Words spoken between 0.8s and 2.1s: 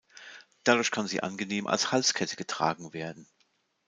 kann sie angenehm als